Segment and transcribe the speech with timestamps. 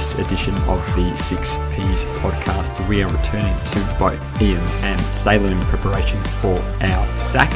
[0.00, 5.60] This edition of the Six Ps podcast, we are returning to both Eyam and Salem
[5.60, 7.52] in preparation for our SAC.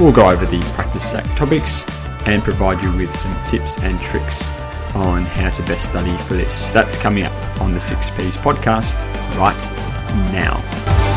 [0.00, 1.84] We'll go over the practice SAC topics
[2.24, 4.48] and provide you with some tips and tricks
[4.94, 6.70] on how to best study for this.
[6.70, 9.02] That's coming up on the Six Ps podcast
[9.36, 11.13] right now.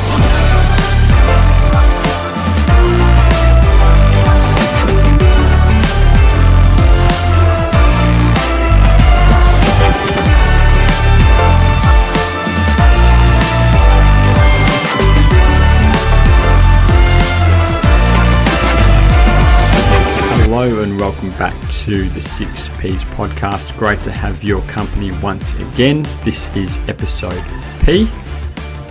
[21.28, 23.78] Welcome back to the Six Ps podcast.
[23.78, 26.04] Great to have your company once again.
[26.24, 27.44] This is episode
[27.82, 28.06] P,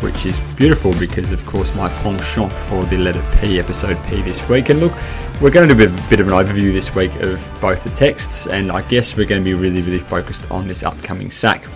[0.03, 4.47] which is beautiful because, of course, my penchant for the letter P, episode P this
[4.51, 4.69] week.
[4.69, 4.93] And look,
[5.41, 8.47] we're going to do a bit, of an overview this week of both the texts,
[8.47, 11.67] and I guess we're going to be really, really focused on this upcoming SAC.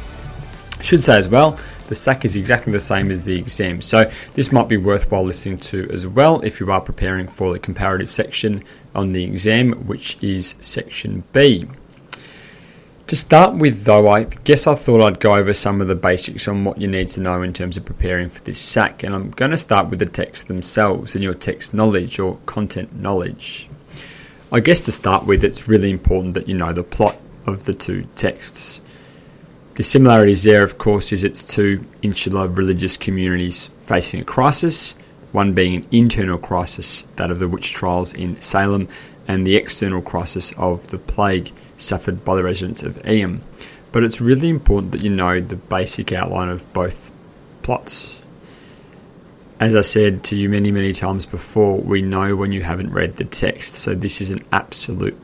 [0.78, 1.58] I should say as well,
[1.90, 3.82] the SAC is exactly the same as the exam.
[3.82, 7.58] So this might be worthwhile listening to as well if you are preparing for the
[7.58, 8.62] comparative section
[8.94, 11.66] on the exam, which is section B.
[13.08, 16.46] To start with, though, I guess I thought I'd go over some of the basics
[16.46, 19.32] on what you need to know in terms of preparing for this SAC, and I'm
[19.32, 23.68] going to start with the text themselves and your text knowledge or content knowledge.
[24.52, 27.74] I guess to start with, it's really important that you know the plot of the
[27.74, 28.80] two texts.
[29.80, 34.94] The similarities there, of course, is it's two insular religious communities facing a crisis,
[35.32, 38.88] one being an internal crisis, that of the witch trials in Salem,
[39.26, 43.40] and the external crisis of the plague suffered by the residents of Eyam.
[43.90, 47.10] But it's really important that you know the basic outline of both
[47.62, 48.20] plots.
[49.60, 53.16] As I said to you many, many times before, we know when you haven't read
[53.16, 55.16] the text, so this is an absolute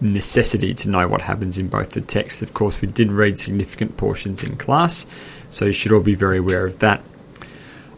[0.00, 2.42] necessity to know what happens in both the texts.
[2.42, 5.06] Of course, we did read significant portions in class,
[5.50, 7.02] so you should all be very aware of that.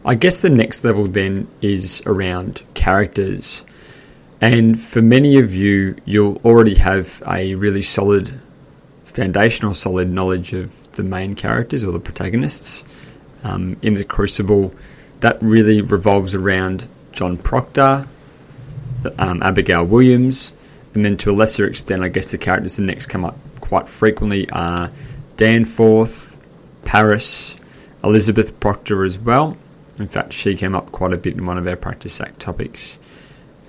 [0.05, 3.65] I guess the next level then is around characters.
[4.39, 8.39] And for many of you, you'll already have a really solid
[9.03, 12.83] foundational, solid knowledge of the main characters or the protagonists.
[13.43, 14.73] Um, in the Crucible,
[15.19, 18.07] that really revolves around John Proctor,
[19.17, 20.53] um, Abigail Williams,
[20.97, 23.87] and then to a lesser extent, I guess the characters that next come up quite
[23.87, 24.89] frequently are
[25.35, 26.35] Danforth,
[26.85, 27.55] Parris,
[28.03, 29.55] Elizabeth Proctor as well.
[29.99, 32.97] In fact, she came up quite a bit in one of our practice SAC topics.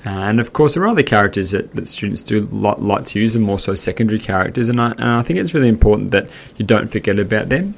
[0.06, 3.37] And of course, there are other characters that, that students do like, like to use,
[3.37, 4.71] and more so secondary characters.
[4.71, 7.75] And I, and I think it's really important that you don't forget about them.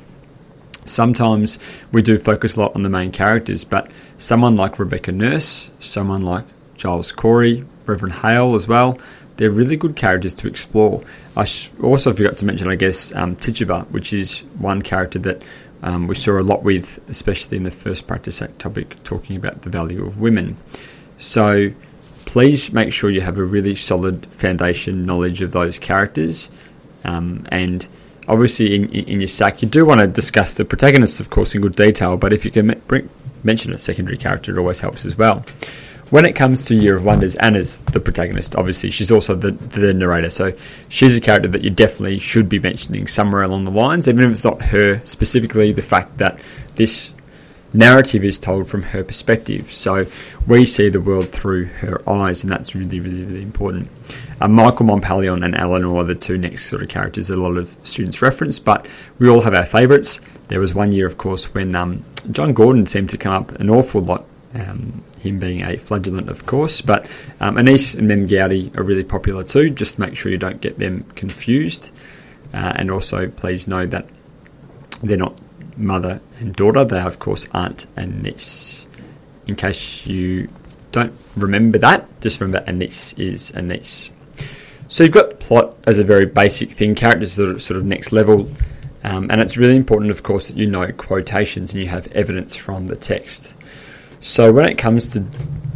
[0.84, 1.58] Sometimes
[1.90, 6.22] we do focus a lot on the main characters, but someone like Rebecca Nurse, someone
[6.22, 6.44] like
[6.76, 8.98] Giles Corey, Reverend Hale as well,
[9.40, 11.02] they're really good characters to explore.
[11.34, 11.46] I
[11.82, 15.42] also forgot to mention, I guess, um, Tituba, which is one character that
[15.82, 19.62] um, we saw a lot with, especially in the first practice SAC topic, talking about
[19.62, 20.58] the value of women.
[21.16, 21.72] So
[22.26, 26.50] please make sure you have a really solid foundation knowledge of those characters.
[27.04, 27.88] Um, and
[28.28, 31.62] obviously, in, in, your SAC, you do want to discuss the protagonists, of course, in
[31.62, 33.08] good detail, but if you can bring,
[33.42, 35.46] mention a secondary character, it always helps as well.
[36.10, 38.90] When it comes to Year of Wonders, Anna's the protagonist, obviously.
[38.90, 40.52] She's also the, the narrator, so
[40.88, 44.30] she's a character that you definitely should be mentioning somewhere along the lines, even if
[44.32, 46.40] it's not her specifically, the fact that
[46.74, 47.12] this
[47.72, 49.72] narrative is told from her perspective.
[49.72, 50.04] So
[50.48, 53.88] we see the world through her eyes, and that's really, really, really important.
[54.40, 57.56] Uh, Michael Mompellion and Elinor are the two next sort of characters that a lot
[57.56, 58.88] of students reference, but
[59.20, 60.20] we all have our favourites.
[60.48, 63.70] There was one year, of course, when um, John Gordon seemed to come up an
[63.70, 66.80] awful lot um, him being a flagellant, of course.
[66.80, 67.06] But
[67.40, 69.70] um, Anys and Mem Gowdie are really popular too.
[69.70, 71.92] Just make sure you don't get them confused.
[72.52, 74.08] Uh, and also, please know that
[75.02, 75.38] they're not
[75.76, 76.84] mother and daughter.
[76.84, 78.86] They are, of course, aunt and niece.
[79.46, 80.48] In case you
[80.92, 84.10] don't remember that, just remember a niece is a niece.
[84.88, 88.10] So you've got plot as a very basic thing, characters that are sort of next
[88.10, 88.48] level.
[89.04, 92.54] Um, and it's really important, of course, that you know quotations and you have evidence
[92.56, 93.54] from the text.
[94.20, 95.24] So when it comes to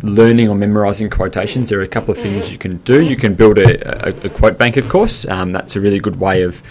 [0.02, 3.02] learning or memorizing quotations, there are a couple of things you can do.
[3.02, 5.26] You can build a, a, a quote bank, of course.
[5.26, 6.62] Um, that's a really good way of,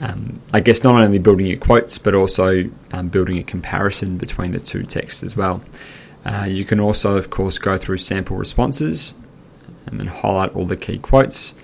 [0.00, 4.50] um, I guess, not only building your quotes, but also um, building a comparison between
[4.50, 5.62] the two texts as well.
[6.24, 9.14] Uh, you can also, of course, go through sample responses
[9.86, 11.54] and then highlight all the key quotes.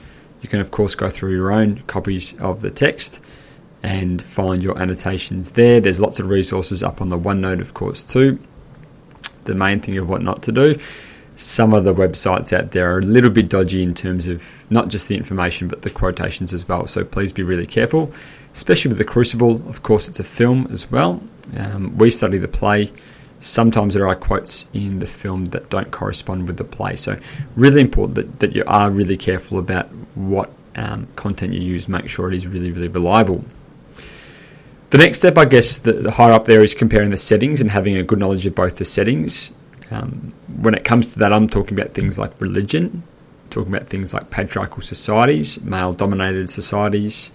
[0.43, 3.21] You can, of course, go through your own copies of the text
[3.83, 5.81] and find your annotations there.
[5.81, 8.39] There's lots of resources up on the OneNote, of course, too
[9.47, 10.77] the main thing of what not to do.
[11.37, 14.89] some of the websites out there are a little bit dodgy in terms of not
[14.89, 16.87] just the information but the quotations as well.
[16.87, 18.11] So please be really careful,
[18.55, 19.63] especially with the Crucible.
[19.69, 21.23] Of course, it's a film as well.
[21.57, 22.91] Um, we study the play.
[23.41, 26.97] Sometimes there are quotes in the film that don't correspond with the play.
[26.97, 27.19] So,
[27.55, 31.87] really important that, that you are really careful about what um, content you use.
[31.87, 33.45] Make sure it is really, really reliable.
[34.91, 37.71] The next step, I guess, the, the, higher up there is comparing the settings and
[37.71, 39.51] having a good knowledge of both the settings.
[39.91, 43.03] Um, when it comes to that, I'm talking about things like religion,
[43.51, 47.33] talking about things like patriarchal societies, male dominated societies,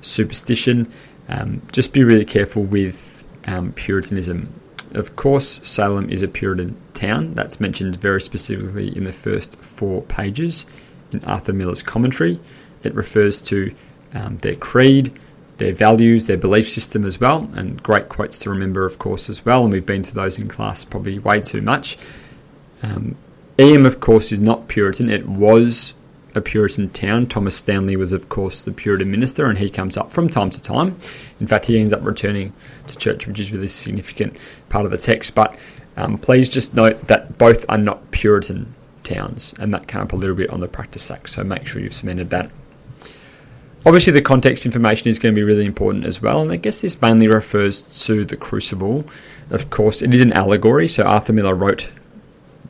[0.00, 0.90] superstition.
[1.28, 4.52] Um, just be really careful with um, Puritanism.
[4.92, 7.34] Of course, Salem is a Puritan town.
[7.34, 10.64] That's mentioned very specifically in the first four pages
[11.12, 12.40] in Arthur Miller's commentary.
[12.84, 13.74] It refers to
[14.14, 15.18] um, their creed,
[15.58, 19.44] their values, their belief system as well, and great quotes to remember, of course, as
[19.44, 19.64] well.
[19.64, 21.96] And we've been to those in class probably way too much.
[22.82, 23.16] Um,
[23.58, 25.08] of course, is not Puritan.
[25.08, 25.94] It was
[26.34, 27.26] a Puritan town.
[27.26, 30.60] Thomas Stanley was, of course, the Puritan minister, and he comes up from time to
[30.60, 30.98] time.
[31.40, 32.52] In fact, he ends up returning
[32.86, 34.36] to church, which is really significant
[34.68, 35.34] part of the text.
[35.34, 35.56] But
[35.96, 40.16] um, please just note that both are not Puritan towns, and that came up a
[40.16, 41.26] little bit on the practice SAC.
[41.28, 42.50] So make sure you've cemented that.
[43.86, 46.80] Obviously, the context information is going to be really important as well, and I guess
[46.80, 49.04] this mainly refers to the Crucible.
[49.50, 51.88] Of course, it is an allegory, so Arthur Miller wrote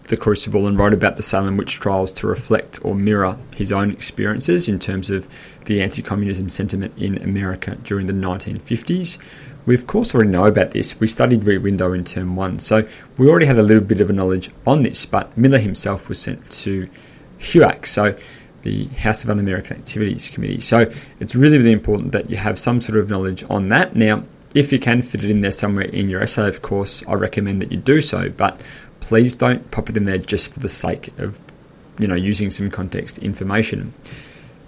[0.08, 3.90] the Crucible and wrote about the Salem witch trials to reflect or mirror his own
[3.92, 5.26] experiences in terms of
[5.64, 9.16] the anti communism sentiment in America during the 1950s.
[9.64, 11.00] We, of course, already know about this.
[11.00, 12.86] We studied Rear Window in term one, so
[13.16, 16.20] we already had a little bit of a knowledge on this, but Miller himself was
[16.20, 16.86] sent to
[17.38, 17.86] HUAC.
[17.86, 18.14] So
[18.66, 20.60] the House of Un-American Activities Committee.
[20.60, 20.90] So
[21.20, 23.94] it's really, really important that you have some sort of knowledge on that.
[23.94, 24.24] Now,
[24.54, 27.62] if you can fit it in there somewhere in your essay, of course, I recommend
[27.62, 28.60] that you do so, but
[28.98, 31.40] please don't pop it in there just for the sake of,
[32.00, 33.94] you know, using some context information.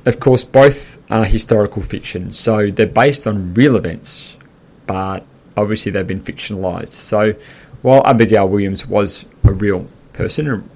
[0.06, 4.36] Of course, both are historical fiction, so they're based on real events,
[4.86, 6.90] but obviously they've been fictionalized.
[6.90, 7.34] So
[7.82, 10.70] while Abigail Williams was a real person,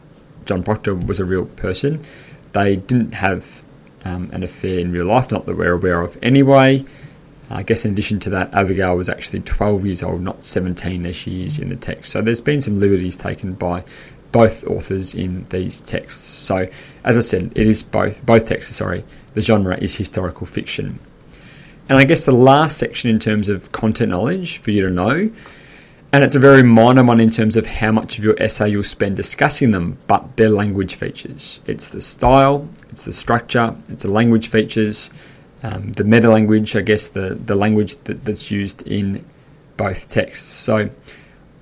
[0.45, 2.03] John Proctor was a real person,
[2.53, 3.63] they didn't have
[4.05, 6.85] um, an affair in real life, not that we're aware of anyway.
[7.51, 11.15] I guess in addition to that, Abigail was actually 12 years old, not 17 as
[11.15, 12.11] she is in the text.
[12.11, 13.85] So there's been some liberties taken by
[14.33, 16.25] both authors in these texts.
[16.25, 16.67] So
[17.05, 18.75] as I said, it is both both texts.
[18.75, 19.05] Sorry,
[19.35, 20.99] the genre is historical fiction.
[21.89, 25.31] And I guess the last section in terms of content knowledge for you to know
[26.13, 28.83] and it's a very minor one in terms of how much of your essay you'll
[28.83, 31.61] spend discussing them, but they're language features.
[31.67, 35.11] It's the style, it's the structure, it's the language features,
[35.63, 39.25] um, the meta language, I guess, the, the language that, that's used in
[39.79, 40.53] both texts.
[40.53, 40.91] So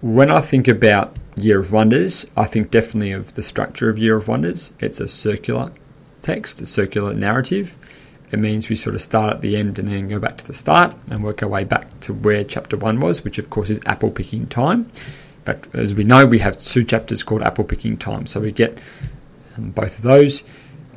[0.01, 4.17] when I think about Year of Wonders, I think definitely of the structure of Year
[4.17, 4.73] of Wonders.
[4.81, 5.73] It's a circular
[6.23, 7.77] text, a circular narrative
[8.33, 10.55] it means we sort of start at the end and then go back to the
[10.55, 13.81] start and work our way back to where chapter one was, which of course is
[13.87, 14.91] apple picking time.
[15.45, 18.79] But as we know, we have two chapters called apple picking time, so we get
[19.57, 20.45] um, both of those.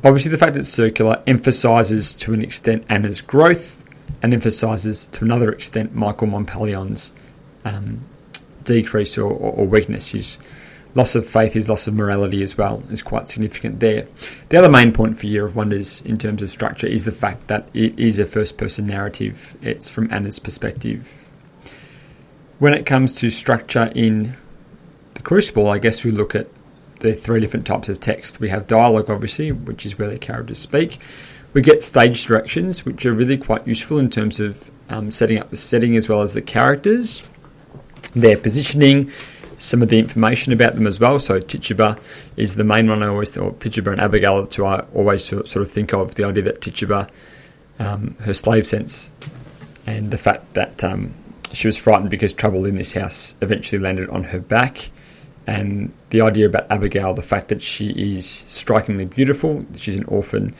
[0.04, 3.82] Obviously, the fact that it's circular emphasizes to an extent Anna's growth
[4.22, 7.12] and emphasizes to another extent Michael Mompellion's
[7.64, 8.04] um,
[8.64, 10.38] decrease or, or, weakness.
[10.94, 14.06] Loss of faith, his loss of morality as well is quite significant there.
[14.48, 17.48] The other main point for Year of Wonders in terms of structure is the fact
[17.48, 21.30] that it is a first person narrative, it's from Anna's perspective.
[22.58, 24.36] When it comes to structure in
[25.14, 26.46] the Crucible, I guess we look at
[27.00, 28.40] the three different types of text.
[28.40, 30.98] We have dialogue, obviously, which is where the characters speak.
[31.52, 35.50] We get stage directions, which are really quite useful in terms of um, setting up
[35.50, 37.22] the setting as well as the characters,
[38.14, 39.12] their positioning,
[39.58, 41.18] some of the information about them as well.
[41.18, 41.98] So Tituba
[42.36, 43.60] is the main one I always thought.
[43.60, 47.08] Tituba and Abigail, to I always sort of think of the idea that Tituba,
[47.78, 49.12] um, her slave sense,
[49.86, 51.14] and the fact that um,
[51.52, 54.90] she was frightened because trouble in this house eventually landed on her back.
[55.46, 60.04] And the idea about Abigail, the fact that she is strikingly beautiful, that she's an
[60.04, 60.54] orphan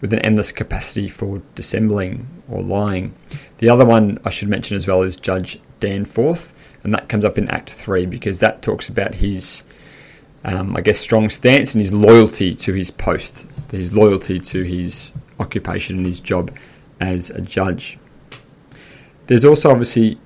[0.00, 3.14] with an endless capacity for dissembling or lying.
[3.58, 7.38] The other one I should mention as well is Judge Danforth, and that comes up
[7.38, 9.64] in Act 3 because that talks about his,
[10.44, 15.12] um, I guess, strong stance and his loyalty to his post, his loyalty to his
[15.40, 16.56] occupation and his job
[17.00, 17.98] as a judge.
[19.26, 20.18] There's also obviously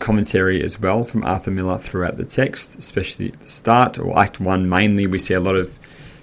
[0.00, 4.40] commentary as well from Arthur Miller throughout the text, especially at the start or Act
[4.40, 5.06] 1 mainly.
[5.06, 5.78] We see a lot of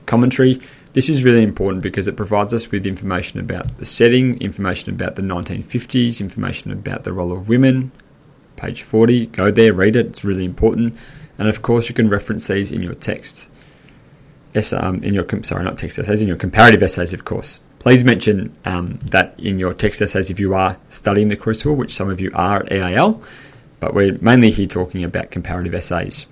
[0.05, 0.61] commentary.
[0.91, 5.15] This is really important because it provides us with information about the setting, information about
[5.15, 7.93] the 1950s, information about the role of women,
[8.61, 9.25] page 40.
[9.27, 10.95] Go there, read it, it's really important.
[11.37, 13.49] And of course, you can reference these in your text.
[14.73, 17.59] um, in your sorry not text essays in your comparative essays, of course.
[17.79, 21.95] Please mention um, that in your text essays if you are studying the Crucible, which
[21.95, 23.23] some of you are at EAL,
[23.79, 26.27] but we're mainly here talking about comparative essays.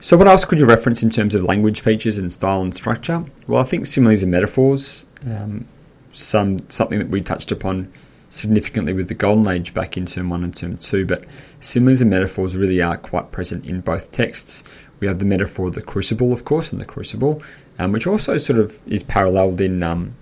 [0.00, 3.24] So, what else could you reference in terms of language features and style and structure?
[3.46, 5.66] Well, I think similes and metaphors, um,
[6.12, 7.90] some something that we touched upon
[8.30, 11.24] significantly with the Golden Age back in term one and term two, but
[11.60, 14.64] similes and metaphors really are quite present in both texts.
[15.00, 17.42] We have the metaphor of the crucible, of course, and the crucible,
[17.78, 20.14] um, which also sort of is paralleled in um,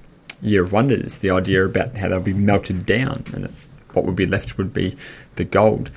[0.43, 3.53] Year of Wonders, the idea about how they'll be melted down and
[3.95, 4.97] what would be left would be
[5.37, 5.91] the gold.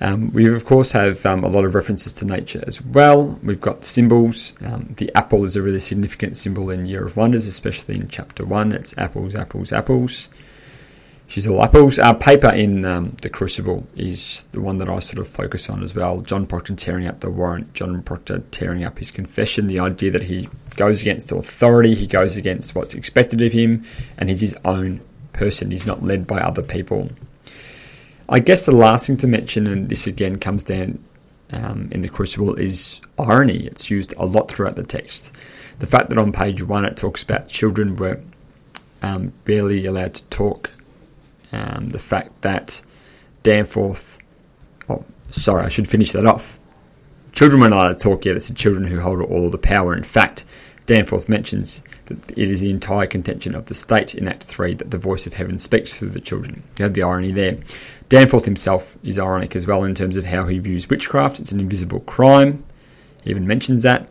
[0.00, 3.38] Um, we of course have um, a lot of references to nature as well.
[3.42, 4.52] We've got symbols.
[4.64, 8.44] Um, the apple is a really significant symbol in Year of Wonders, especially in chapter
[8.44, 8.72] one.
[8.72, 10.28] It's apples, apples, apples.
[11.28, 11.98] She's all apples.
[11.98, 15.82] Our paper in um, the Crucible is the one that I sort of focus on
[15.82, 16.20] as well.
[16.20, 20.22] John Proctor tearing up the warrant, John Proctor tearing up his confession, the idea that
[20.22, 23.84] he goes against authority, he goes against what's expected of him,
[24.18, 25.00] and he's his own
[25.32, 25.70] person.
[25.70, 27.10] He's not led by other people.
[28.28, 31.02] I guess the last thing to mention, and this again comes down
[31.50, 33.66] um, in the Crucible, is irony.
[33.66, 35.32] It's used a lot throughout the text.
[35.80, 38.20] The fact that on page one it talks about children were
[39.02, 40.70] um, barely allowed to talk
[41.56, 42.82] um, the fact that
[43.42, 44.18] Danforth,
[44.88, 46.60] oh, sorry, I should finish that off.
[47.32, 48.36] Children weren't allowed to talk yet.
[48.36, 49.94] It's the children who hold all the power.
[49.94, 50.44] In fact,
[50.86, 54.90] Danforth mentions that it is the entire contention of the state in Act 3 that
[54.90, 56.62] the voice of heaven speaks through the children.
[56.78, 57.58] You have the irony there.
[58.08, 61.40] Danforth himself is ironic as well in terms of how he views witchcraft.
[61.40, 62.64] It's an invisible crime.
[63.24, 64.08] He even mentions that.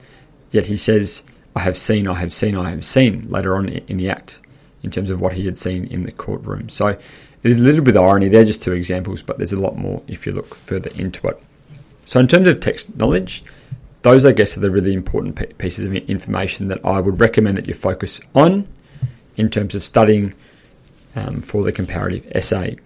[0.51, 1.23] Yet he says,
[1.55, 4.41] I have seen, I have seen, I have seen later on in the Act
[4.83, 6.69] in terms of what he had seen in the courtroom.
[6.69, 6.97] So
[7.45, 9.77] there's a little bit of irony there, are just two examples, but there's a lot
[9.77, 11.39] more if you look further into it.
[12.03, 13.43] So, in terms of text knowledge,
[14.01, 17.67] those I guess are the really important pieces of information that I would recommend that
[17.67, 18.67] you focus on
[19.37, 20.33] in terms of studying
[21.15, 22.79] um, for the comparative essay.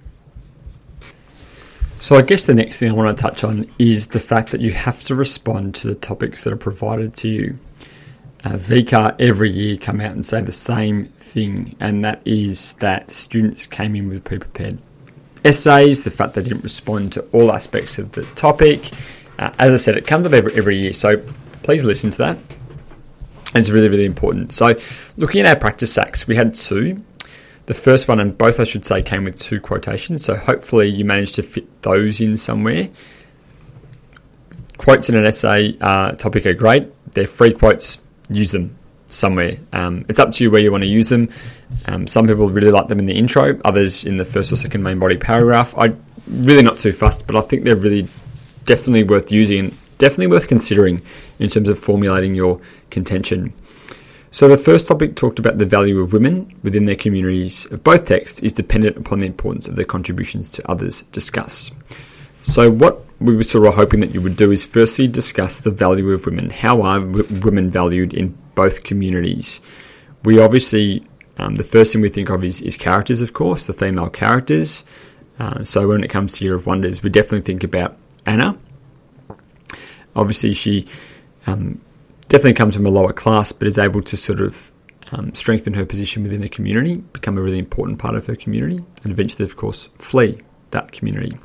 [2.02, 4.60] So, I guess the next thing I want to touch on is the fact that
[4.60, 7.58] you have to respond to the topics that are provided to you.
[8.44, 13.12] Uh, VCAA every year come out and say the same thing, and that is that
[13.12, 14.78] students came in with pre-prepared
[15.44, 16.04] essays.
[16.04, 18.92] The fact they didn't respond to all aspects of the topic.
[19.38, 21.18] Uh, as I said, it comes up every, every year, so
[21.64, 22.38] please listen to that.
[23.54, 24.54] And it's really, really important.
[24.54, 24.76] So,
[25.18, 27.04] looking at our practice SACs, we had two.
[27.66, 30.24] The first one, and both I should say, came with two quotations.
[30.24, 32.90] So, hopefully, you managed to fit those in somewhere.
[34.78, 36.88] Quotes in an essay uh, topic are great.
[37.14, 38.00] They're free quotes.
[38.30, 38.78] Use them
[39.10, 39.58] somewhere.
[39.74, 41.30] Um, it's up to you where you want to use them.
[41.86, 44.84] Um, some people really like them in the intro, others in the first or second
[44.84, 45.74] main body paragraph.
[45.78, 48.08] I'm really not too fussed, but I think they're really
[48.66, 51.02] definitely worth using, definitely worth considering
[51.40, 53.54] in terms of formulating your contention.
[54.32, 58.06] So the first topic talked about the value of women within their communities of both
[58.06, 61.74] texts is dependent upon the importance of their contributions to others discussed.
[62.44, 65.72] So what we were sort of hoping that you would do is firstly discuss the
[65.72, 66.50] value of women.
[66.50, 69.60] How are w- women valued in both communities?
[70.24, 71.06] We obviously,
[71.38, 74.86] um, the first thing we think of is, is characters, of course, the female characters.
[75.38, 78.58] Uh, so when it comes to Year of Wonders, we definitely think about Anna.
[80.16, 80.86] Obviously, she
[81.46, 81.80] um,
[82.30, 84.72] definitely comes from a lower class, but is able to sort of
[85.12, 88.84] um, strengthen her position within a community, become a really important part of her community,
[89.04, 90.40] and eventually, of course, flee
[90.72, 91.38] that community.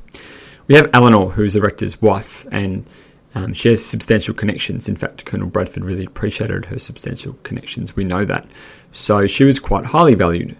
[0.66, 2.86] We have Elinor, who's the rector's wife, and
[3.34, 4.88] um, she has substantial connections.
[4.88, 7.96] In fact, Colonel Bradford really appreciated her substantial connections.
[7.96, 8.46] We know that.
[8.92, 10.56] So she was quite highly valued.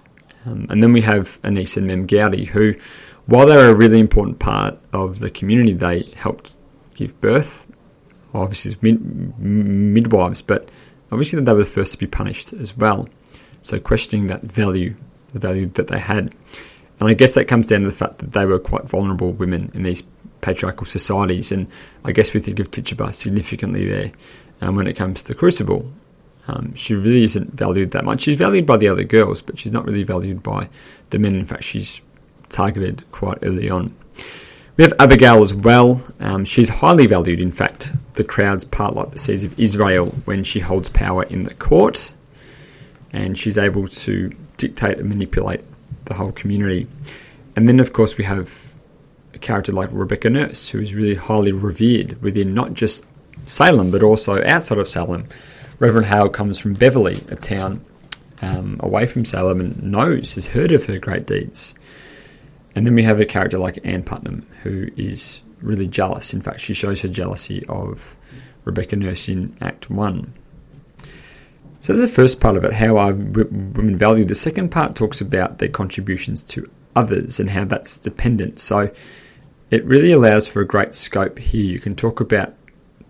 [0.46, 2.75] Um, and then we have Anys and Mem Gowdie, who,
[3.26, 6.54] while they were a really important part of the community, they helped
[6.94, 7.66] give birth,
[8.34, 10.68] obviously mid- midwives, but
[11.12, 13.08] obviously they were the first to be punished as well.
[13.62, 14.94] So questioning that value,
[15.32, 16.34] the value that they had.
[17.00, 19.70] And I guess that comes down to the fact that they were quite vulnerable women
[19.74, 20.02] in these
[20.40, 21.50] patriarchal societies.
[21.50, 21.66] And
[22.04, 24.12] I guess we think of Tituba significantly there
[24.60, 25.90] um, when it comes to the Crucible.
[26.46, 28.20] Um, she really isn't valued that much.
[28.20, 30.68] She's valued by the other girls, but she's not really valued by
[31.10, 31.34] the men.
[31.34, 32.00] In fact, she's
[32.50, 33.94] targeted quite early on.
[34.76, 36.02] We have Abigail as well.
[36.20, 37.40] Um, she's highly valued.
[37.40, 41.44] In fact, the crowds part like the seas of Israel when she holds power in
[41.44, 42.12] the court,
[43.12, 45.60] and she's able to dictate and manipulate
[46.06, 46.87] the whole community.
[47.56, 48.73] And then, of course, we have
[49.34, 53.04] a character like Rebecca Nurse, who is really highly revered within not just
[53.46, 55.26] Salem, but also outside of Salem.
[55.78, 57.84] Reverend Hale comes from Beverly, a town
[58.42, 61.75] um, away from Salem, and knows, has heard of her great deeds.
[62.75, 66.32] And then we have a character like Anne Putnam, who is really jealous.
[66.32, 68.16] In fact, she shows her jealousy of
[68.64, 70.32] Rebecca Nurse in Act 1.
[71.85, 74.29] So that's the first part of it, how are women valued.
[74.29, 78.59] The second part talks about their contributions to others and how that's dependent.
[78.59, 78.91] So
[79.71, 81.62] it really allows for a great scope here.
[81.62, 82.55] You can talk about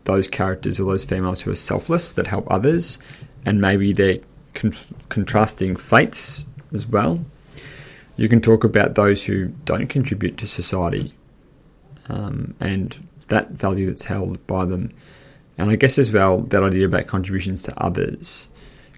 [0.02, 2.98] those characters or those females who are selfless that help others,
[3.46, 4.18] and maybe their
[4.54, 4.74] con-
[5.08, 7.24] contrasting fates as well.
[8.16, 11.14] You can talk about those who don't contribute to society
[12.08, 14.92] um, and that value that's held by them.
[15.58, 18.48] And I guess as well, that idea about contributions to others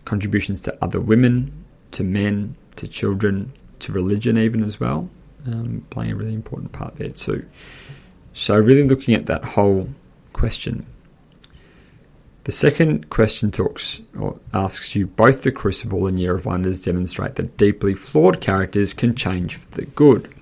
[0.06, 1.52] contributions to other women,
[1.90, 5.08] to men, to children, to religion, even as well,
[5.46, 7.44] um, playing a really important part there too.
[8.32, 9.88] So, really looking at that whole
[10.32, 10.86] question.
[12.44, 17.34] The second question talks or asks you both the Crucible and Year of Wonders demonstrate
[17.34, 20.32] that deeply flawed characters can change for the good.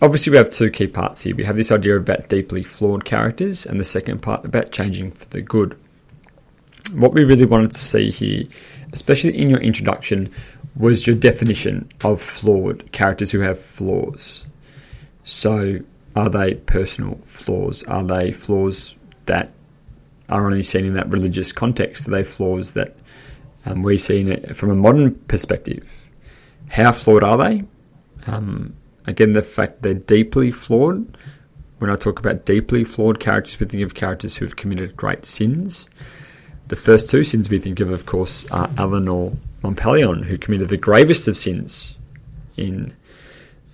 [0.00, 1.36] Obviously, we have two key parts here.
[1.36, 5.26] We have this idea about deeply flawed characters, and the second part about changing for
[5.26, 5.76] the good.
[6.92, 8.44] What we really wanted to see here
[8.92, 10.30] especially in your introduction,
[10.76, 14.44] was your definition of flawed characters who have flaws.
[15.24, 15.80] So,
[16.16, 17.82] are they personal flaws?
[17.84, 18.96] Are they flaws
[19.26, 19.52] that
[20.28, 22.08] are only seen in that religious context?
[22.08, 22.96] Are they flaws that
[23.66, 26.08] um, we see it from a modern perspective?
[26.70, 27.64] How flawed are they?
[28.26, 28.74] Um,
[29.06, 31.16] again, the fact they're deeply flawed.
[31.78, 35.24] When I talk about deeply flawed characters, we think of characters who have committed great
[35.24, 35.86] sins.
[36.70, 39.32] The first two sins we think of, of course, are Elinor
[39.64, 41.96] Mompellion, who committed the gravest of sins
[42.56, 42.94] in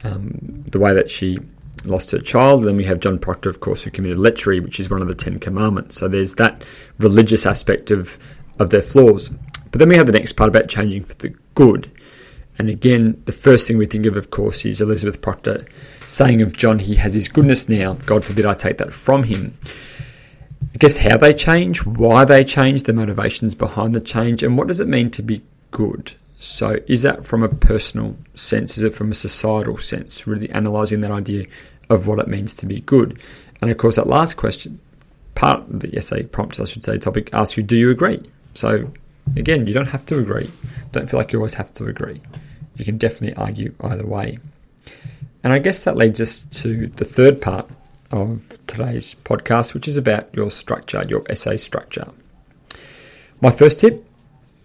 [0.03, 1.39] um, the way that she
[1.85, 2.65] lost her child.
[2.65, 5.15] Then we have John Proctor, of course, who committed lechery, which is one of the
[5.15, 5.95] Ten Commandments.
[5.99, 6.65] So there's that
[6.99, 8.19] religious aspect of,
[8.59, 9.29] of their flaws.
[9.71, 11.91] But then we have the next part about changing for the good.
[12.57, 15.67] And again, the first thing we think of, of course, is Elizabeth Proctor
[16.07, 17.99] saying of John, he has his goodness now.
[18.07, 19.53] God forbid I take that from him.
[20.77, 24.69] I guess how they change, why they change, the motivations behind the change, and what
[24.69, 26.13] does it mean to be good?
[26.39, 28.77] So, is that from a personal sense?
[28.77, 30.27] Is it from a societal sense?
[30.27, 31.47] Really analysing that idea
[31.89, 33.19] of what it means to be good.
[33.63, 34.79] And of course, that last question,
[35.35, 38.31] part of the essay prompt, I should say, topic asks you, do you agree?
[38.53, 38.93] So,
[39.35, 40.51] again, you don't have to agree.
[40.93, 42.21] Don't feel like you always have to agree.
[42.75, 44.37] You can definitely argue either way.
[45.43, 47.67] And I guess that leads us to the third part
[48.11, 52.09] of today's podcast, which is about your structure, your essay structure.
[53.41, 54.05] My first tip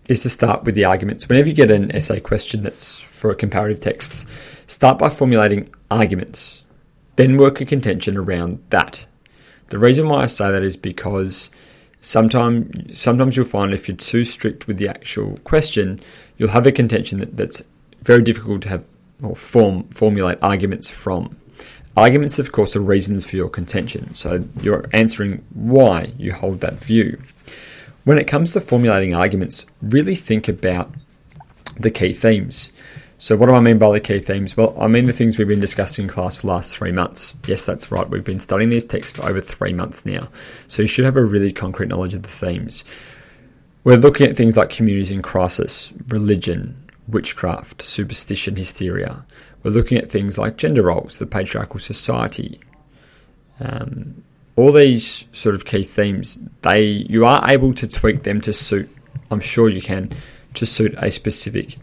[0.08, 1.28] is to start with the arguments.
[1.28, 4.28] Whenever you get an essay question that's for comparative text,
[4.70, 6.64] start by formulating arguments,
[7.16, 9.06] then work a contention around that.
[9.70, 11.50] The reason why I say that is because
[12.02, 16.00] sometimes sometimes you'll find if you're too strict with the actual question,
[16.38, 17.62] you'll have a contention that, that's
[18.02, 18.84] very difficult to have
[19.22, 21.38] or form formulate arguments from.
[21.98, 26.76] Arguments, of course, are reasons for your contention, so you're answering why you hold that
[26.76, 27.22] view.
[28.06, 30.90] When it comes to formulating arguments, really think about
[31.78, 32.72] the key themes.
[33.18, 34.56] So, what do I mean by the key themes?
[34.58, 37.36] Well, I mean the things we've been discussing in class for the last three months.
[37.46, 38.10] Yes, that's right.
[38.10, 40.30] We've been studying these texts for over three months now.
[40.70, 42.84] So, you should have a really concrete knowledge of the themes.
[43.84, 49.26] We're looking at things like communities in crisis, religion, witchcraft, superstition, hysteria.
[49.64, 52.60] We're looking at things like gender roles, the patriarchal society.
[53.60, 54.24] Um,
[54.56, 58.90] all these sort of key themes, they you are able to tweak them to suit.
[59.30, 60.12] I'm sure you can
[60.56, 61.78] to suit a specific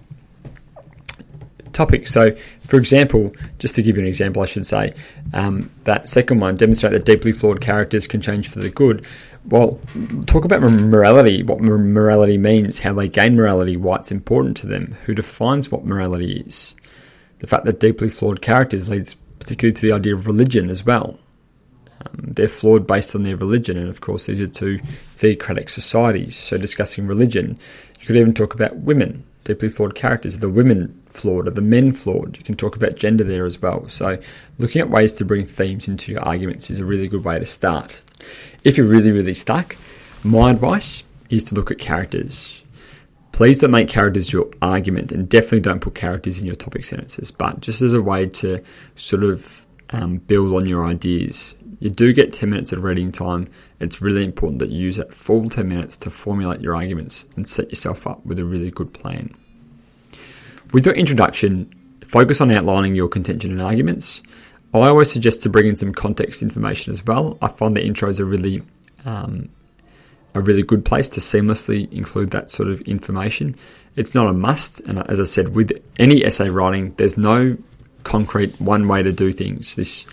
[1.73, 2.07] topic.
[2.07, 4.93] So, for example, just to give you an example, I should say
[5.33, 9.07] um, that second one demonstrate that deeply flawed characters can change for the good.
[9.49, 9.81] Well,
[10.27, 14.97] talk about morality, what morality means, how they gain morality, why it's important to them,
[15.05, 16.75] who defines what morality is
[17.41, 21.19] the fact that deeply flawed characters leads particularly to the idea of religion as well.
[22.01, 26.37] Um, they're flawed based on their religion, and of course, these are two theocratic societies.
[26.37, 27.59] So, discussing religion,
[28.01, 30.37] you could even talk about women, deeply flawed characters.
[30.37, 31.49] Are the women flawed?
[31.49, 32.37] Are the men flawed?
[32.37, 33.89] You can talk about gender there as well.
[33.89, 34.19] So,
[34.59, 37.47] looking at ways to bring themes into your arguments is a really good way to
[37.47, 38.01] start.
[38.65, 39.77] If you're really, really stuck,
[40.25, 42.63] my advice is to look at characters.
[43.33, 47.31] Please don't make characters your argument and definitely don't put characters in your topic sentences,
[47.31, 48.61] but just as a way to
[48.97, 51.55] sort of um, build on your ideas.
[51.81, 53.49] You do get 10 minutes of reading time.
[53.81, 57.49] It's really important that you use that full 10 minutes to formulate your arguments and
[57.49, 59.33] set yourself up with a really good plan.
[60.73, 61.73] With your introduction,
[62.05, 64.23] focus on outlining your contention and arguments.
[64.75, 67.39] I always suggest to bring in some context information as well.
[67.41, 68.63] I find the intros are really
[69.05, 69.49] um,
[70.35, 73.57] a really good place to seamlessly include that sort of information.
[73.97, 77.57] It's not a must, and as I said, with any essay writing, there's no
[78.05, 79.75] concrete one way to do things.
[79.77, 80.07] This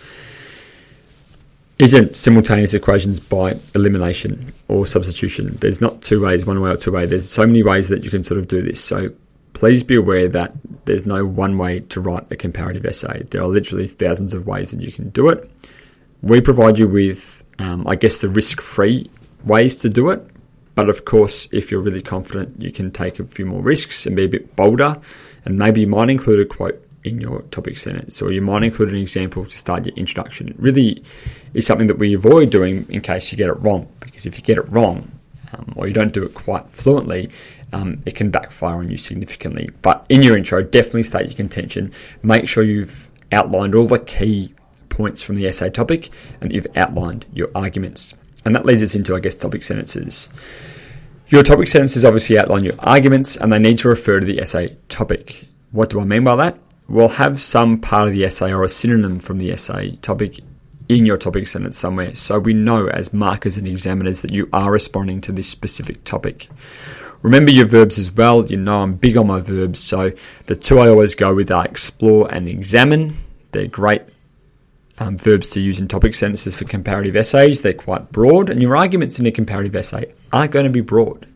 [1.78, 5.56] isn't simultaneous equations by elimination or substitution.
[5.60, 7.04] There's not two ways, one way or two way.
[7.04, 8.82] There's so many ways that you can sort of do this.
[8.82, 9.10] So
[9.56, 10.52] please be aware that
[10.84, 13.22] there's no one way to write a comparative essay.
[13.30, 15.50] There are literally thousands of ways that you can do it.
[16.20, 19.10] We provide you with, um, I guess, the risk free
[19.44, 20.20] ways to do it.
[20.74, 24.14] But of course, if you're really confident, you can take a few more risks and
[24.14, 25.00] be a bit bolder.
[25.46, 28.90] And maybe you might include a quote in your topic sentence, or you might include
[28.90, 30.48] an example to start your introduction.
[30.48, 31.02] It really
[31.54, 34.44] is something that we avoid doing in case you get it wrong, because if you
[34.44, 35.10] get it wrong
[35.54, 37.30] um, or you don't do it quite fluently,
[37.72, 39.70] um, it can backfire on you significantly.
[39.82, 41.92] But in your intro, definitely state your contention.
[42.22, 44.54] Make sure you've outlined all the key
[44.88, 48.14] points from the essay topic and you've outlined your arguments.
[48.44, 50.28] And that leads us into, I guess, topic sentences.
[51.28, 54.76] Your topic sentences obviously outline your arguments and they need to refer to the essay
[54.88, 55.44] topic.
[55.72, 56.58] What do I mean by that?
[56.88, 60.40] will have some part of the essay or a synonym from the essay topic
[60.88, 64.70] in your topic sentence somewhere so we know as markers and examiners that you are
[64.70, 66.48] responding to this specific topic.
[67.22, 68.46] Remember your verbs as well.
[68.46, 70.12] You know I'm big on my verbs, so
[70.46, 73.16] the two I always go with are explore and examine.
[73.52, 74.02] They're great
[74.98, 77.62] um, verbs to use in topic sentences for comparative essays.
[77.62, 81.26] They're quite broad, and your arguments in a comparative essay aren't going to be broad.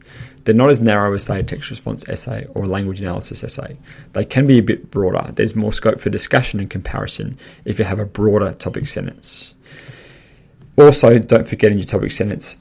[0.45, 3.77] They're not as narrow as, say, a text response essay or a language analysis essay.
[4.15, 5.33] They can be a bit broader.
[5.33, 9.55] There's more scope for discussion and comparison if you have a broader topic sentence.
[10.79, 12.57] Also, don't forget in your topic sentence,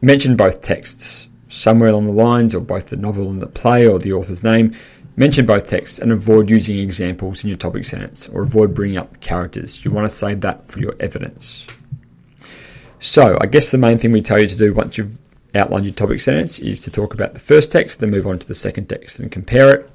[0.00, 3.98] mention both texts, somewhere along the lines, or both the novel and the play or
[3.98, 4.74] the author's name.
[5.16, 9.20] Mention both texts and avoid using examples in your topic sentence or avoid bringing up
[9.20, 9.84] characters.
[9.84, 11.66] You want to save that for your evidence.
[13.00, 15.18] So, I guess the main thing we tell you to do once you've
[15.54, 18.46] outlined your topic sentence is to talk about the first text, then move on to
[18.46, 19.90] the second text and compare it.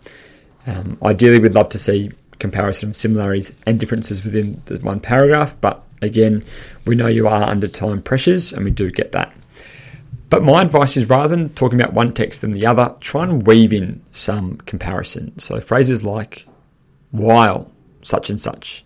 [0.68, 5.56] Um, ideally, we'd love to see comparison of similarities and differences within the one paragraph,
[5.62, 6.44] but again,
[6.86, 9.34] we know you are under time pressures and we do get that.
[10.34, 13.46] But my advice is rather than talking about one text than the other, try and
[13.46, 15.38] weave in some comparison.
[15.38, 16.48] So phrases like
[17.12, 17.70] while
[18.02, 18.84] such and such,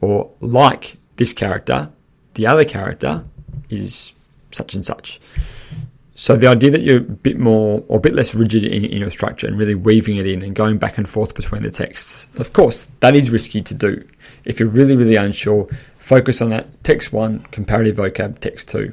[0.00, 1.92] or like this character,
[2.34, 3.24] the other character
[3.70, 4.12] is
[4.50, 5.20] such and such.
[6.16, 8.98] So the idea that you're a bit more or a bit less rigid in, in,
[8.98, 12.26] your structure and really weaving it in and going back and forth between the texts,
[12.38, 14.04] of course, that is risky to do.
[14.44, 15.68] If you're really, really unsure,
[16.00, 18.92] focus on that text one, comparative vocab, text two.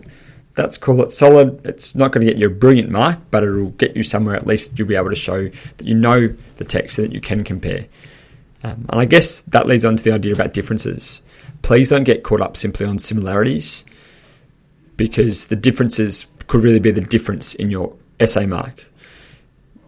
[0.61, 1.59] That's cool, it's solid.
[1.65, 4.45] It's not going to get you a brilliant mark, but it'll get you somewhere at
[4.45, 7.43] least you'll be able to show that you know the text so that you can
[7.43, 7.87] compare.
[8.63, 11.23] Um, and I guess that leads on to the idea about differences.
[11.63, 13.83] Please don't get caught up simply on similarities
[14.97, 18.85] because the differences could really be the difference in your essay mark.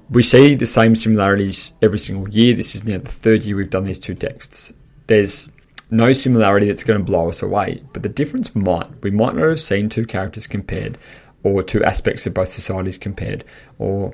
[0.09, 2.55] We see the same similarities every single year.
[2.55, 4.73] This is now the third year we've done these two texts.
[5.05, 5.49] There's
[5.93, 8.89] no similarity that's going to blow us away, but the difference might.
[9.03, 10.97] We might not have seen two characters compared,
[11.43, 13.43] or two aspects of both societies compared,
[13.77, 14.13] or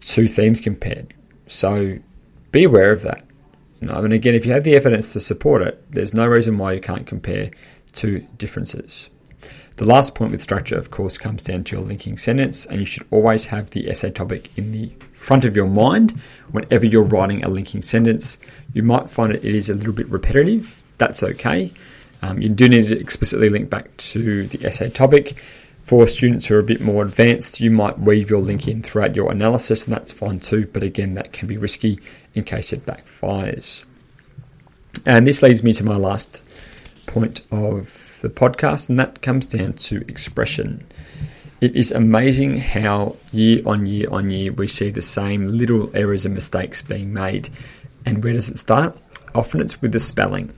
[0.00, 1.14] two themes compared.
[1.46, 1.96] So
[2.50, 3.24] be aware of that.
[3.80, 6.58] You know, and again, if you have the evidence to support it, there's no reason
[6.58, 7.50] why you can't compare
[7.92, 9.08] two differences.
[9.76, 12.84] The last point with structure, of course, comes down to your linking sentence, and you
[12.84, 16.12] should always have the essay topic in the front of your mind
[16.50, 18.38] whenever you're writing a linking sentence.
[18.74, 20.81] You might find it, it is a little bit repetitive.
[21.02, 21.72] That's okay.
[22.22, 25.34] Um, you do need to explicitly link back to the essay topic.
[25.82, 29.16] For students who are a bit more advanced, you might weave your link in throughout
[29.16, 30.68] your analysis, and that's fine too.
[30.72, 31.98] But again, that can be risky
[32.36, 33.82] in case it backfires.
[35.04, 36.40] And this leads me to my last
[37.08, 40.86] point of the podcast, and that comes down to expression.
[41.60, 46.26] It is amazing how year on year on year we see the same little errors
[46.26, 47.50] and mistakes being made.
[48.06, 48.96] And where does it start?
[49.34, 50.52] Often it's with the spelling.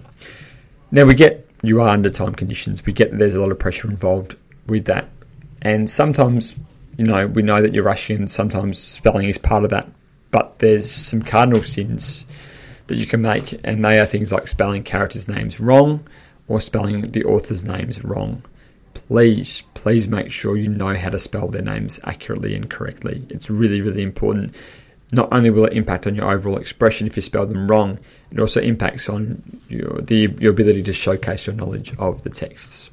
[0.94, 2.86] Now we get you are under time conditions.
[2.86, 4.36] We get that there's a lot of pressure involved
[4.68, 5.08] with that.
[5.60, 6.54] And sometimes,
[6.96, 9.88] you know, we know that you're rushing sometimes spelling is part of that.
[10.30, 12.24] But there's some cardinal sins
[12.86, 16.06] that you can make, and they are things like spelling characters' names wrong,
[16.46, 18.44] or spelling the author's names wrong,
[18.92, 23.26] please, please make sure you know how to spell their names accurately and correctly.
[23.30, 24.54] It's really, really important.
[25.12, 27.98] Not only will it impact on your overall expression if you spell them wrong,
[28.30, 32.90] it also impacts on your, the, your ability to showcase your knowledge of the texts.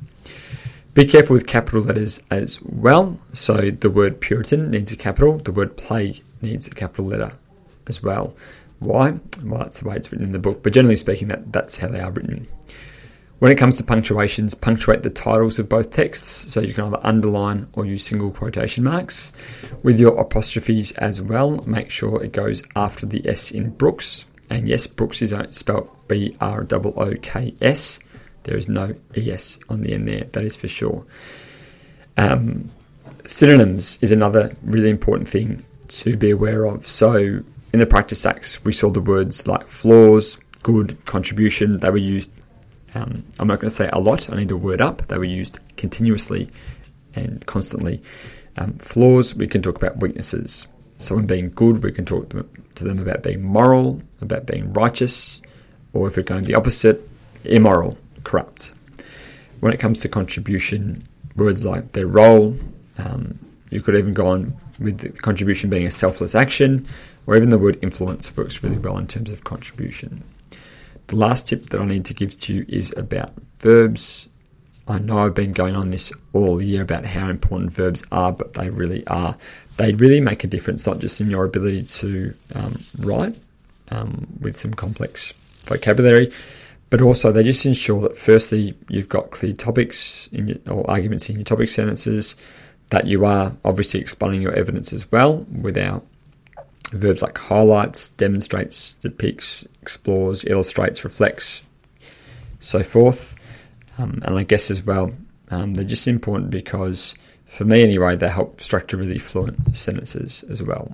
[0.93, 3.17] Be careful with capital letters as well.
[3.34, 7.32] So the word Puritan needs a capital, the word plague needs a capital letter
[7.88, 8.36] as well.
[8.80, 9.13] Why?
[9.43, 11.88] Well, that's the way it's written in the book, but generally speaking, that, that's how
[11.88, 12.47] they are written.
[13.41, 16.99] When it comes to punctuations, punctuate the titles of both texts, so you can either
[17.01, 19.34] underline or use single quotation marks.
[19.82, 24.27] With your apostrophes as well, make sure it goes after the S in Brooks.
[24.51, 27.99] And yes, Brooks is spelled B R O O K S,
[28.43, 31.04] There is no ES on the end there, that is for sure.
[32.17, 32.69] Um,
[33.25, 36.88] synonyms is another really important thing to be aware of.
[36.88, 37.15] So
[37.73, 41.80] in the practice SACs, we saw the words like flaws, good, contribution.
[41.80, 42.32] They were used,
[42.93, 45.08] um, I'm not going to say a lot, I need to word up.
[45.08, 46.49] They were used continuously
[47.15, 48.01] and constantly.
[48.58, 50.67] Um, flaws, we can talk about weaknesses.
[50.97, 55.41] Someone being good, we can talk to them about being moral, about being righteous,
[55.93, 57.08] or if we're going the opposite,
[57.43, 58.73] immoral, corrupt.
[59.62, 62.56] When it comes to contribution, words like their role,
[62.97, 66.86] um, you could even go on with the contribution being a selfless action,
[67.25, 70.23] or even the word influence works really well in terms of contribution.
[71.12, 74.30] The last tip that I need to give to you is about verbs.
[74.88, 78.54] I know I've been going on this all year about how important verbs are, but
[78.54, 79.36] they really are.
[79.76, 83.36] They really make a difference, not just in your ability to um, write
[83.89, 85.34] um, with some complex
[85.65, 86.32] vocabulary,
[86.89, 91.36] but also they just ensure that firstly you've got clear topics your, or arguments in
[91.36, 92.38] your topic sentences,
[92.89, 95.74] that you are obviously explaining your evidence as well with
[96.91, 101.62] verbs like highlights, demonstrates, depicts, explores, illustrates, reflects,
[102.60, 103.36] so forth.
[103.97, 105.12] Um, and I guess as well,
[105.49, 110.63] um, they're just important because, for me anyway, they help structure really fluent sentences as
[110.63, 110.93] well.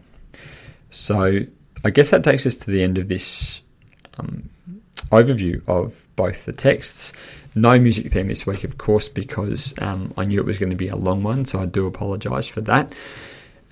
[0.89, 1.39] So
[1.83, 3.61] I guess that takes us to the end of this
[4.17, 4.49] um,
[5.11, 7.13] overview of both the texts.
[7.55, 10.75] No music theme this week, of course, because um, I knew it was going to
[10.75, 12.93] be a long one, so I do apologise for that.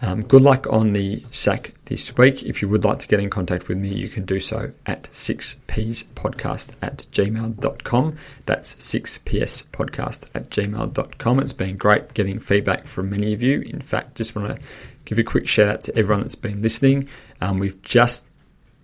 [0.05, 2.43] Um, good luck on the SAC this week.
[2.43, 5.05] If you would like to get in contact with me, you can do so at
[5.05, 8.15] 6pspodcast at gmail.com.
[8.45, 11.39] That's 6pspodcast at gmail.com.
[11.39, 13.61] It's been great getting feedback from many of you.
[13.61, 14.65] In fact, just want to
[15.05, 17.09] give a quick shout out to everyone that's been listening.
[17.41, 18.25] Um, we've just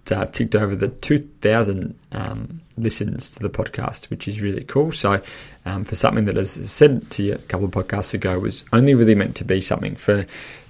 [0.10, 4.92] uh, ticked over the 2,000 um, listens to the podcast, which is really cool.
[4.92, 5.22] So,
[5.66, 8.64] um, for something that, as I said to you a couple of podcasts ago, was
[8.74, 10.26] only really meant to be something for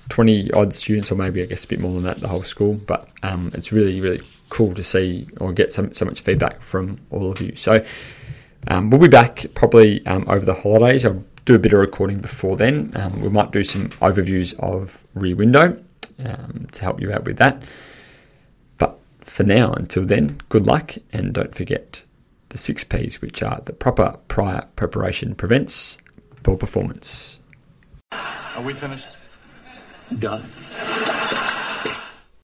[0.10, 2.74] 20 odd students, or maybe I guess a bit more than that, the whole school.
[2.74, 7.00] But um, it's really, really cool to see or get so, so much feedback from
[7.10, 7.56] all of you.
[7.56, 7.84] So,
[8.68, 11.06] um, we'll be back probably um, over the holidays.
[11.06, 12.92] I'll do a bit of recording before then.
[12.96, 15.82] Um, we might do some overviews of Rear Window
[16.74, 17.64] to help you out with that
[19.32, 22.04] for now, until then, good luck and don't forget
[22.50, 25.98] the six P's, which are the proper prior preparation prevents
[26.44, 27.40] poor performance.
[28.12, 29.08] Are we finished?
[30.20, 30.52] Done.